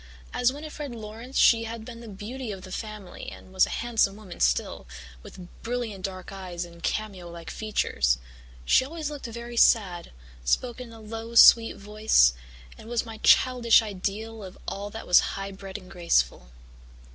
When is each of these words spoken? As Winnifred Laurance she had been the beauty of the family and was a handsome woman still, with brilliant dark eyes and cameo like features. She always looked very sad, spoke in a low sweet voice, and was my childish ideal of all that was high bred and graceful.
As 0.33 0.51
Winnifred 0.51 0.95
Laurance 0.95 1.37
she 1.37 1.65
had 1.65 1.85
been 1.85 1.99
the 1.99 2.07
beauty 2.07 2.51
of 2.51 2.63
the 2.63 2.71
family 2.71 3.29
and 3.29 3.53
was 3.53 3.67
a 3.67 3.77
handsome 3.85 4.15
woman 4.15 4.39
still, 4.39 4.87
with 5.21 5.47
brilliant 5.61 6.05
dark 6.05 6.31
eyes 6.31 6.65
and 6.65 6.81
cameo 6.81 7.29
like 7.29 7.51
features. 7.51 8.17
She 8.65 8.83
always 8.83 9.11
looked 9.11 9.27
very 9.27 9.57
sad, 9.57 10.11
spoke 10.43 10.81
in 10.81 10.91
a 10.91 10.99
low 10.99 11.35
sweet 11.35 11.77
voice, 11.77 12.33
and 12.79 12.89
was 12.89 13.05
my 13.05 13.17
childish 13.21 13.83
ideal 13.83 14.43
of 14.43 14.57
all 14.67 14.89
that 14.89 15.05
was 15.05 15.19
high 15.37 15.51
bred 15.51 15.77
and 15.77 15.91
graceful. 15.91 16.49